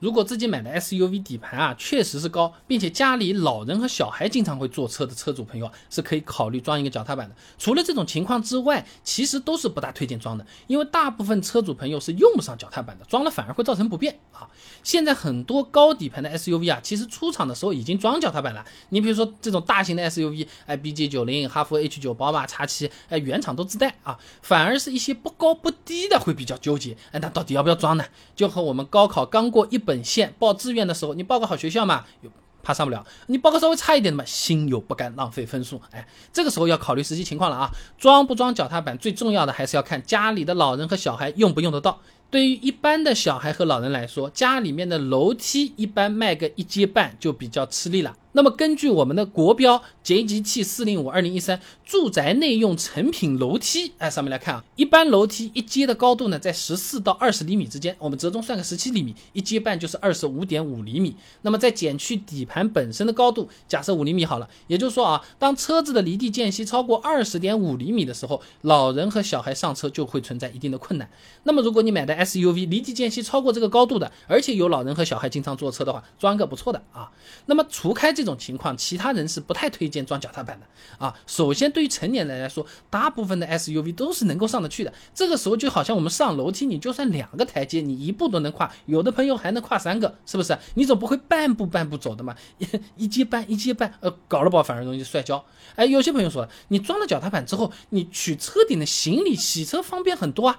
[0.00, 7.34] 如果自己买的 SUV 底盘啊确实是高，并且家里老人和小孩经常会坐车的车主朋友，是可以考虑装一个脚踏板的。
[7.58, 14.48] 除了这种情况之外，其实都是不大推荐装的，因为大部分车主朋友是用不上脚踏板的，装了反而会造成不便啊。
[14.84, 18.64] 现在很多高底盘的 SUV 啊，其实出厂的时候已经装脚踏板了。
[18.90, 24.16] 你比如说这种大型的 SUV，哎，BJ 九零、哈弗 H 九、宝马 X 七，哎，原厂都自带啊。
[24.42, 28.04] 反而是一些不高不低的会比较纠结，哎，那到底要不要装呢？
[28.36, 32.30] 就和我们高考刚过一本线报志愿的时候，你报个好学校嘛，又
[32.62, 35.80] 怕上不了；你报个稍微差一点的嘛，心有不甘，浪费分数。
[35.92, 37.70] 哎，这个时候要考虑实际情况了啊。
[37.96, 41.98] 装不装脚踏板，最重要的还是要看家里的老人和小孩用不用得到。
[42.30, 48.14] 对于一般的小孩和老人来说，家里面的楼梯一般迈个一阶半就比较吃力了。
[48.32, 61.16] 那么根据我们的国标 JGT 四零五二零一三住宅内用成品楼梯，哎，上面来看啊，一般楼梯一阶的高度呢在十四到二十厘米之间，我们折中算个十七厘米，一阶半就是二十五点五厘米。
[61.42, 71.08] 那么再减去底盘本身的高度，假设五厘米好了，也就是说啊，当车子的离地间隙超过二十点五厘米的时候，老人和小孩上车就会存在一定的困难。
[71.44, 77.10] 那么如果你买的 SUV 离地间隙超过这个高度的，而且有老人和小孩经常坐车的话，装个不错的啊。
[77.46, 80.66] 那么除开这种情况，其他人是不太推荐装脚踏板的
[80.98, 81.14] 啊。
[81.24, 84.92] 首先，对于成年人来说，大部分的 SUV 都是能够上得去的。
[85.14, 90.58] 这个时候就好像我们上楼梯，你就算两个台阶，你一步都能跨，有的朋友还能跨三个，是不是？
[90.74, 92.34] 你总不会半步半步走的嘛？
[92.98, 95.44] 一阶半一阶半，呃，搞了不好反而容易摔跤。
[95.76, 100.58] 哎，有些朋友说，你装了脚踏板之后，你取车顶的行李洗车方便很多啊，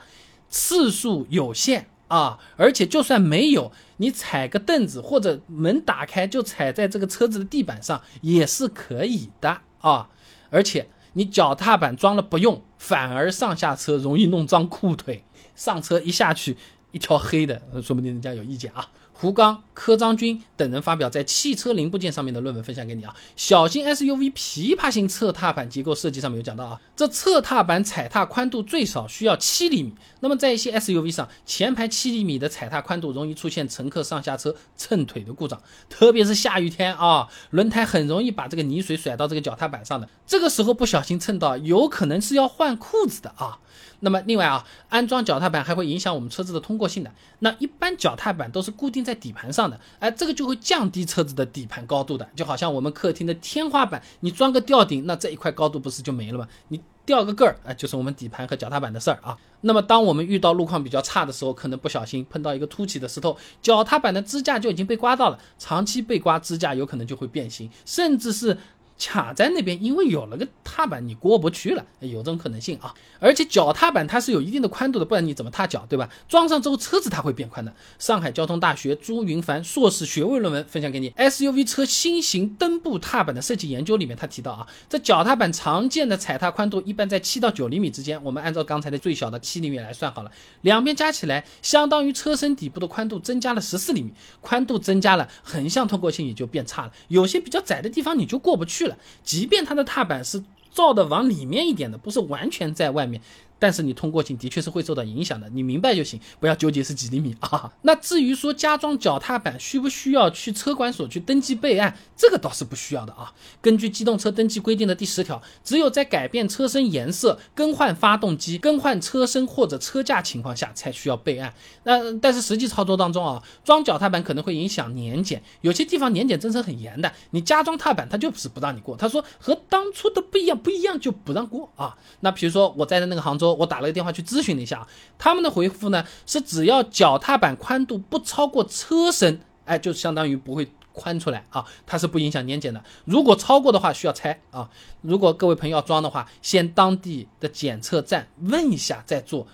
[0.49, 1.89] 次数有限。
[2.09, 10.09] 啊，而且就算没有，你踩个凳子或者门打开就踩在这个车子的地板上也是可以的啊。
[10.49, 15.23] 而且你脚踏板装了不用，反而上下车容易弄脏裤腿，
[15.55, 16.57] 上车一下去
[16.91, 18.89] 一条黑的，说不定人家有意见啊。
[19.21, 23.13] 胡刚、柯章军等人发表在汽车零部件上面的论文分享给你啊。
[23.35, 29.93] 小型 SUV 琵琶型侧踏板结构设计上面有讲到啊，这侧踏板踩踏宽度最少需要七厘米。
[30.21, 43.59] 那么在一些 SUV 上，前排七厘米的踩踏宽度容易出现乘客上下车蹭腿的故障，特别是下雨天啊，轮胎很容易把这个泥水甩到这个脚踏板上的，这个时候不小心蹭到，有可能是要换裤子的啊。
[44.01, 47.11] 那么另外啊，安装脚踏板还会影响我们车子的通过性的。
[47.39, 52.27] 那一般脚踏板都是固定在在底盘上的，哎，这个就会降低车子的底盘高度的。
[52.35, 56.47] 就好像我们客厅的天花板，你装个吊顶，那这一块高度不是就没了吗？
[56.67, 59.35] 你吊个个儿，哎，就是我们底盘和脚踏板的事儿啊。
[59.61, 68.57] 那么当我们遇到路况比较差的时候，可能不小心碰到一个凸起的石头，脚踏板的支架就已经被刮到了，长期被刮，支架有可能就会变形，甚至是。
[68.99, 72.93] 卡在那边，因为有了个踏板，你过不去了，有这种可能性啊。
[73.19, 76.09] 而且脚踏板它是有一定的宽度的，不然你怎么踏脚，对吧？
[76.27, 77.73] 装上之后车子它会变宽的。
[77.97, 94.11] 上海交通大学朱云凡硕士学位论文分享给你，SUV 车新型蹬部踏板的设计研究里面，他提到啊，这脚踏板常见的踩踏宽度一般在七到九厘米之间，我们按照刚才的最小的七厘米来算好了，两边加起来相当于车身底部的宽度增加了十四厘米，
[94.41, 98.88] 宽度增加了，横向通过性也就变差了，有些比较窄的地方你就过不去了。
[99.23, 103.21] 即便它的踏板是造的往里面一点的，不是完全在外面。
[103.59, 107.71] 但是你通过性的确是会受到影响的，你明白就行，不要纠结是几厘米 啊。
[107.81, 113.33] 那至于说加装脚踏板需不需要去车管所去登记备案，这个倒是不需要的啊。
[113.61, 121.53] 根据机动车登记规定的第十条，只有在改变车身颜色、更换发动机、更换车身或者车架情况下才需要备案。
[121.83, 131.97] 那但是实际操作当中啊，装脚踏板可能会影响年检，有些地方年检政策很严的，你加装踏板他就是不让你过，他说和当初的不一样，不一样就不让过啊。
[132.21, 133.48] 那比如说我在的那个杭州。
[133.53, 134.87] 我打了个电话去咨询了一下，
[135.17, 142.83] 他们的回复呢是只要脚踏板宽度不超过车身，哎，就相当于不会宽出来啊，它是不影响年检的。
[143.05, 144.69] 如果超过的话，需要拆啊。
[145.01, 149.47] 如果各位朋友要装的话，先当地的检测站问一下再做，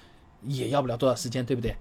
[0.44, 1.75] 也要不了多少时间，对不对？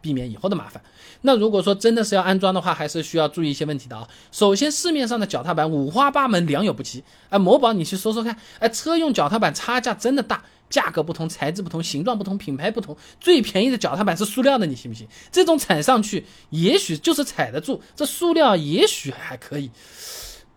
[0.00, 0.80] 避免以后的麻烦。
[1.22, 4.08] 那如果说真的是要安装的话，还是需要注意一些问题的啊。
[4.30, 7.02] 首先，市面上的脚踏板五花八门，良莠不齐。
[7.30, 10.44] 哎，某宝你去搜搜看，哎，车用脚踏板差价真的大。
[10.70, 12.96] 价格不同，材质不同，形状不同，品牌不同。
[13.20, 15.06] 最便宜的脚踏板是塑料的，你信不信？
[15.30, 19.70] 这种踩上去，也许就是踩得住，这塑料也许还可以。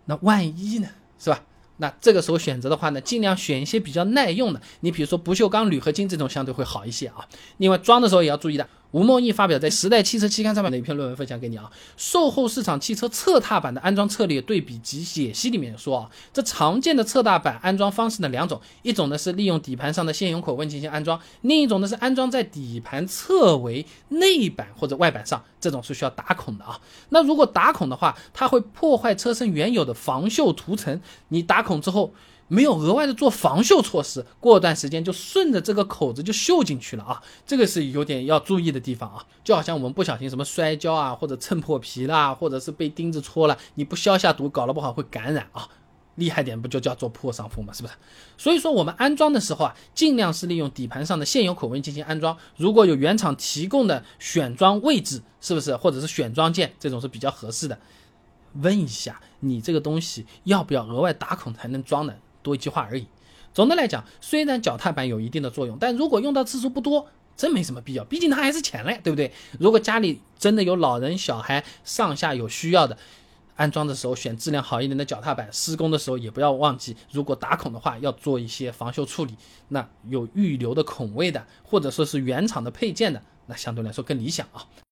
[0.06, 0.90] 那万一呢？
[1.20, 1.44] 是吧？
[1.78, 4.62] 那这个时候选择的话呢，尽量选一些比较耐用的。
[4.82, 7.28] 你比如说不锈钢、铝合金这种相对会好一些啊。
[7.58, 11.72] 另外装的时候也要注意的，吴梦义发表在《时代汽车期刊》上面的一篇论文分享给你啊。
[11.96, 26.80] 售后市场汽车侧踏板的安装策略对比及解析里面说啊，这常见的侧踏板安装方式呢两种，一种呢是利用底盘上的现有口问进行安装，另一种呢是安装在底盘侧围内板或者外板上，这种是需要打孔的啊。
[27.10, 32.14] 那如果打孔的话，它会破坏车身原有的防锈涂层，你打孔之后。
[32.52, 39.26] 没有额外的做防锈措施，过段时间就顺着这个口子就锈进去了啊，这个是有点要注意的地方啊。
[39.42, 45.66] 就好像我们不小心什么摔跤啊，或者蹭破皮啦，或者是被钉子戳了，你不消下毒，搞了不好会感染啊。
[46.16, 47.94] 厉害点不就叫做破伤风嘛，是不是？
[48.38, 52.38] 所以说我们安装的时候啊，尽量是利用底盘上的现有口位进行安装。
[52.58, 57.80] 如果有原厂提供的选装位置，是不是或者是选装件，这种是比较合适的。
[58.56, 62.14] 问一下你这个东西要不要额外打孔才能装呢？
[62.42, 63.08] 多一句话而已。
[63.54, 68.04] 总的来讲，虽然脚踏板有一定的作用，但如果用到次数不多，真没什么必要。
[68.06, 69.32] 毕竟它还是钱嘞，对不对？
[69.60, 72.98] 如果家里真的有老人、小孩上下有需要的，
[73.56, 79.36] 安装的时候选质量好一点的脚踏板，施工的时候也不要忘记，如果打孔的话，要做一些防锈处理。
[79.68, 84.66] 那有预留的孔位的，或者说是原厂的配件的，那相对来说更理想啊。